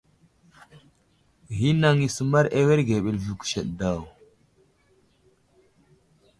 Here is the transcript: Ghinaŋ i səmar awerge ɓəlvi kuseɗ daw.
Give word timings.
Ghinaŋ 1.57 1.97
i 2.07 2.09
səmar 2.15 2.45
awerge 2.59 2.95
ɓəlvi 3.05 3.33
kuseɗ 3.39 3.67
daw. 3.79 4.01